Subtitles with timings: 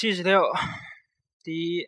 [0.00, 0.44] 七十六，
[1.42, 1.84] 第一，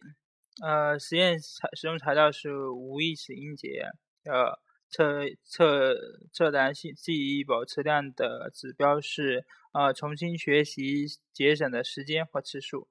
[0.61, 3.89] 呃，实验材使用材料是无意识音节，
[4.25, 4.59] 呃，
[4.89, 5.95] 测测
[6.33, 12.89] 测量记记忆保持量的指标是呃重新学习节省的时间或次数。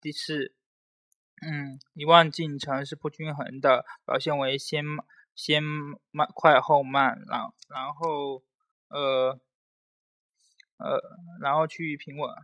[0.00, 0.54] 第四，
[1.42, 4.82] 嗯，遗忘进程是不均衡的，表现为先
[5.34, 5.62] 先
[6.10, 8.42] 慢快后慢，然然后
[8.88, 9.38] 呃
[10.78, 10.98] 呃
[11.42, 12.34] 然后趋于平稳。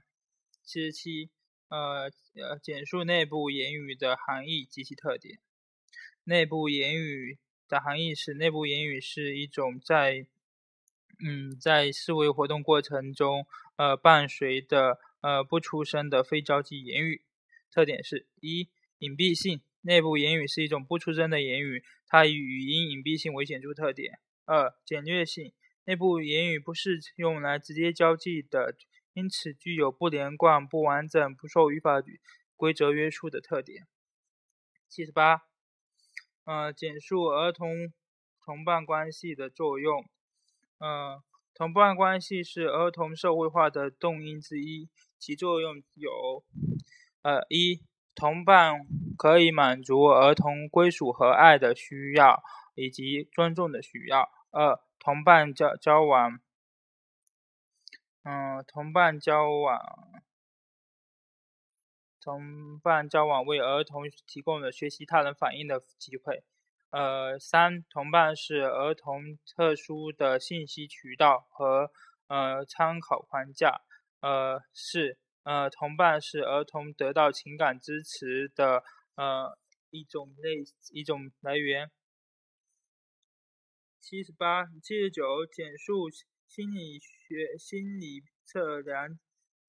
[0.63, 1.31] 七十七。
[1.71, 5.39] 呃呃，简述内部言语的含义及其特点。
[6.25, 7.39] 内部言语
[7.69, 10.27] 的含义是，内部言语是一种在
[11.25, 13.47] 嗯在思维活动过程中
[13.77, 17.23] 呃伴随的呃不出声的非交际言语。
[17.71, 18.69] 特点是：一、
[18.99, 19.63] 隐蔽性。
[19.83, 24.19] 内部言语是一种不出声的言语，它以语音隐蔽性为显著特点。
[24.45, 25.53] 二、简略性。
[25.85, 28.75] 内部言语不是用来直接交际的。
[29.21, 32.03] 因此具有不连贯、不完整、不受语法
[32.57, 33.87] 规则约束的特点。
[34.89, 35.43] 七十八，
[36.45, 37.93] 呃，简述儿童
[38.43, 40.07] 同伴关系的作用。
[40.79, 46.43] 呃，同伴关系是儿童社会化的动因之一，其作用有：
[47.21, 48.87] 呃，一，同伴
[49.19, 52.43] 可以满足儿童归属和爱的需要，
[52.75, 56.41] 以及尊重的需要；二，同伴交交往。
[58.23, 59.81] 嗯，同伴交往，
[62.21, 66.45] 同伴交往为儿童提供了学习他人反应的机会。
[66.91, 71.91] 呃，三，同伴是儿童特殊的信息渠道和
[72.27, 73.81] 呃参考框架。
[74.21, 78.83] 呃，四，呃，同伴是儿童得到情感支持的
[79.15, 79.57] 呃
[79.89, 81.91] 一种类一种来源。
[83.99, 86.11] 七十八、七十九，简述。
[86.51, 89.21] 心理学心理测量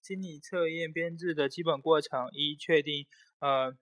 [0.02, 3.06] 心理测验编制的基本过程：一、确定
[3.38, 3.78] 呃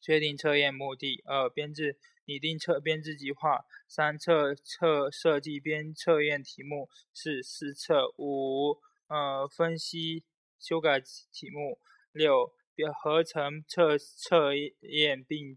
[0.00, 10.24] 确定测验目的；二、编制拟定测编制计划；三、测测设计编测验题目；四、试测；五、呃分析
[10.58, 11.78] 修改题目；
[12.10, 12.52] 六、
[13.00, 15.56] 合成测测验并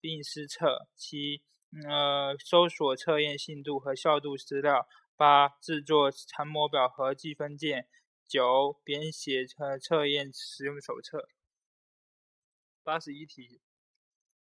[0.00, 1.42] 并试测；七、
[1.88, 4.86] 呃搜索测验信度和效度资料。
[5.16, 7.86] 八、制作参模表和计分件。
[8.26, 11.28] 九、编写测测验使用手册。
[12.82, 13.60] 八十一题。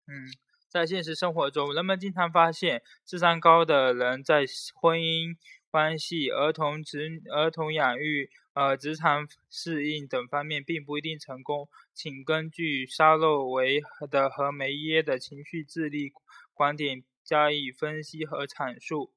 [0.06, 0.26] 嗯，
[0.68, 4.44] 在现实生活中，人们经常发现，智商高的人在
[4.74, 5.36] 婚姻
[5.70, 11.68] 关系、儿童职儿童养育、呃职场适应等方面并不一定成功。
[11.92, 16.12] 请根据沙洛维的和梅耶的情绪智力
[16.56, 19.12] 观点加以分析和阐述。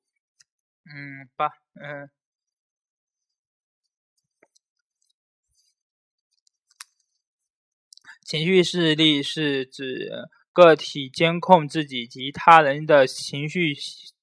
[0.83, 2.09] 嗯，八，嗯，
[8.25, 10.11] 情绪视力是指
[10.51, 13.73] 个体监控自己及他人的情绪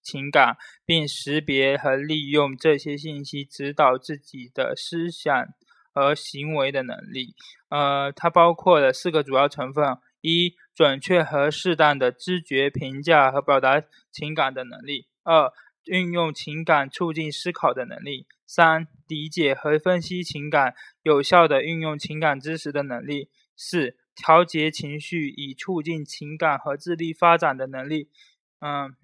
[0.03, 5.49] 情感，并识别和利用这些信息指导自己的思想
[5.93, 7.35] 和行为的能力。
[7.71, 15.53] 呃，它包括了四个主要成分：一、准确和适当的知觉、评价和表达情感的能力；二、
[15.85, 28.11] 运用情感促进思考的能力；三、理解和分析情感，有效的运用情感知识的能力；四、调节情绪以促进情感和智力发展的能力。
[28.59, 28.97] 嗯，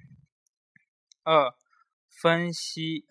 [1.22, 1.54] 二、
[2.10, 3.06] 分析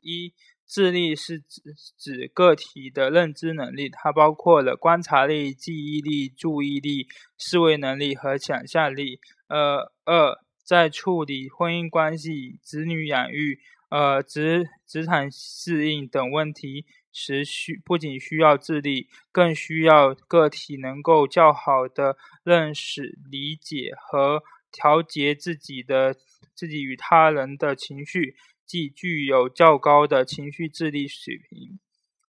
[0.00, 0.32] 一，
[0.68, 1.62] 智力是指
[1.96, 9.18] 指个体的认知能力，它包括了观察力、记忆力、注意力、思维能力和想象力。
[9.48, 10.38] 呃，二。
[10.68, 13.58] 在处理婚姻关系、子女养育、
[13.88, 26.14] 呃职职场适应等问题时，需不仅需要智力，更需要个体能够较好的认识、理解和调节自己的
[26.54, 28.36] 自己与他人的情绪，
[28.68, 31.80] 即具有较高的情绪智力水平。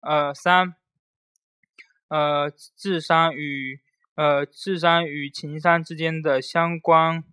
[0.00, 0.76] 呃，三，
[2.08, 3.80] 呃，智商与
[4.14, 7.24] 呃智商与情商之间的相关。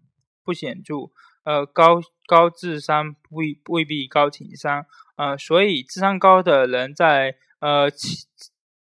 [0.45, 1.09] 不显著，
[1.43, 4.85] 呃，高高智商未未必高情商，
[5.15, 7.89] 呃，所以智商高的人在呃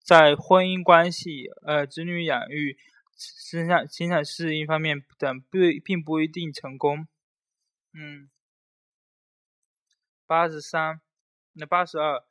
[0.02, 2.78] 在婚姻关系、呃子女养育、
[3.18, 7.06] 身上情感适应方面等不并不一定成功。
[7.94, 8.30] 嗯，
[10.30, 11.02] 八十三，
[11.54, 12.24] 那八十二，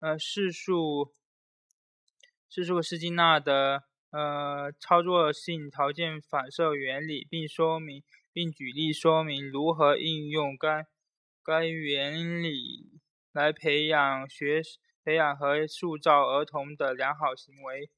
[0.00, 1.14] 呃，试述
[2.50, 8.04] 试述施金纳的呃操作性条件反射原理，并说明。
[8.32, 10.86] 并举例说明如何应用该
[11.42, 13.00] 该原理
[13.32, 14.60] 来培养学
[15.02, 17.90] 培养和塑造儿童的良好行为。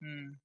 [0.00, 0.38] 嗯，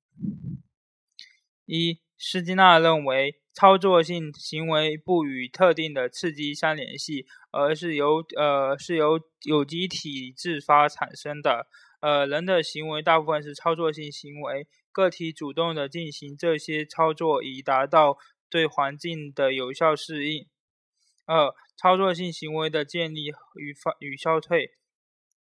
[1.66, 11.68] 一，施金纳认为，操作性行为不与特定的刺激相联系，而是由呃是由有机体自发产生的。
[12.00, 18.18] 呃，人的行为大部分是操作性行为，个体主动的进行这些操作，以达到
[18.50, 20.48] 对环境的有效适应。
[21.28, 24.72] 二、操作性行为的建立与发与消退。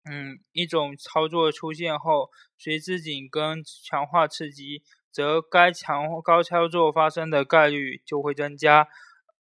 [0.09, 4.85] 嗯，一种操作出现后，随之紧跟强化刺激，
[5.17, 8.87] 则该强高操作发生的概率就会增加。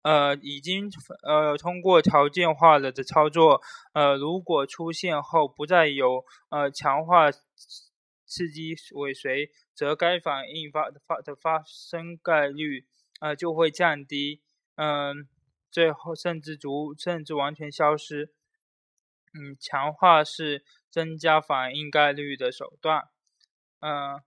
[0.02, 0.90] 呃，已经
[1.22, 3.62] 呃通过条件化了的操作，
[3.94, 12.84] 呃，如果出现后不再有呃强化刺激尾随，则该反应发发的发生概率
[13.20, 14.42] 呃就会降低，
[14.74, 15.26] 嗯，
[15.70, 18.34] 最后甚至逐甚至完全消失。
[19.34, 23.08] 嗯，强化是增加反应概率的手段。
[23.80, 24.20] 嗯，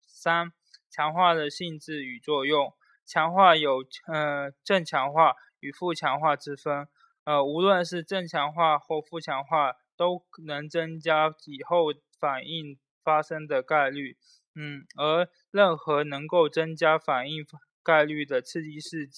[0.00, 0.52] 三，
[0.92, 2.72] 强化的性质与作用。
[3.04, 6.86] 强化有呃正强化与负强化之分，
[7.24, 11.86] 呃无论是正强化或负强化，都能增加以后
[12.16, 14.16] 反应发生的概率，
[14.54, 17.44] 嗯，而任何能够增加反应
[17.82, 19.08] 概率的刺激事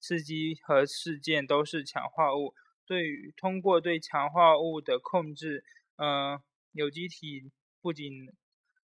[0.00, 2.54] 刺激和事件都是强化物。
[2.86, 5.64] 对于通过对强化物的控制，
[5.96, 6.40] 呃
[6.72, 7.50] 有机体
[7.82, 8.32] 不仅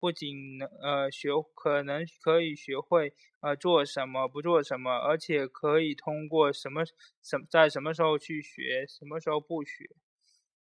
[0.06, 6.84] 不仅能呃学可能可以学会呃做什么不做什么，而且可以通过什么
[7.24, 9.90] 什在什么时候去学，什么时候不学。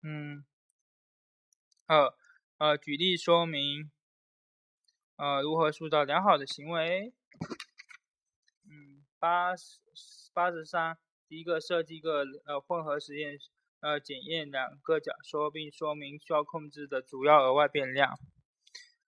[0.04, 0.44] 嗯，
[1.86, 2.14] 二
[2.58, 3.90] 呃举例说明
[5.16, 7.12] 呃如何塑造良好的行为。
[8.70, 9.80] 嗯，八十
[10.32, 10.96] 八十三，
[11.28, 13.36] 第一个设计个呃混合实验，
[13.80, 18.16] 呃检验两个假说，并说明需要控制的主要额外变量。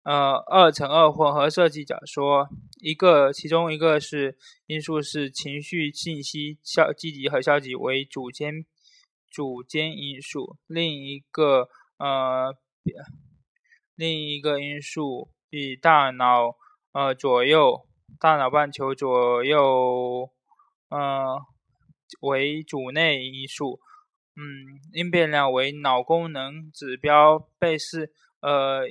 [0.04, 2.46] 呃，二乘二混合设计假说，
[2.82, 4.36] 一个其中一个是
[4.66, 8.66] 因素是情绪信息消积极和消极为主间
[9.30, 12.54] 主间因素，另一个呃
[13.94, 16.54] 另一个因素以大脑
[16.92, 17.86] 呃左右
[18.20, 20.28] 大脑半球左右
[20.90, 21.40] 呃
[22.20, 23.80] 为主内因素，
[24.36, 28.12] 嗯，因变量为脑功能指标被试
[28.42, 28.86] 呃。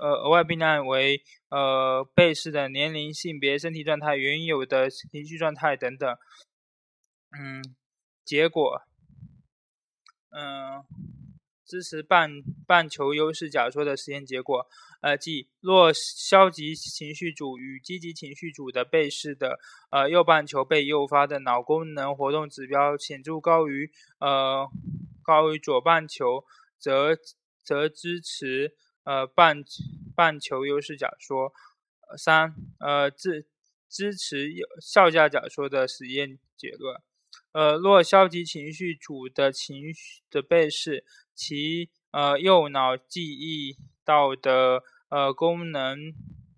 [0.00, 6.16] 呃，额外变量为呃被试的年龄、性别、身体状态、原有的情绪状态等等。
[7.38, 7.62] 嗯，
[8.24, 8.80] 结果，
[10.30, 10.82] 嗯，
[11.66, 12.30] 支持半
[12.66, 14.66] 半球优势假说的实验结果，
[15.02, 19.58] 呃，即若消极情绪组与积极情绪组的被试的
[19.90, 24.66] 呃右半球被诱发的脑功能活动指标显著高于呃
[25.22, 26.44] 高于左半球，
[26.78, 27.14] 则
[27.62, 28.74] 则支持。
[29.04, 29.64] 呃，半
[30.14, 31.52] 半球优势假说，
[32.18, 33.46] 三呃支
[33.88, 34.50] 支持
[34.80, 37.00] 效价假说的实验结论。
[37.52, 41.04] 呃，若消极情绪组的情绪的被试，
[41.34, 46.12] 其呃右脑记忆到的呃功能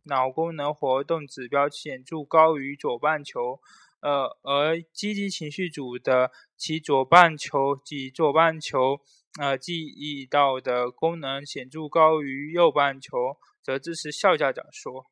[0.04, 3.60] 脑功能活动指标显著高于左半球，
[4.00, 9.00] 呃而积极情绪组的其左半球及左半球。
[9.40, 15.06] 呃，记忆到的功能显著高于右半球，则支持效价假说。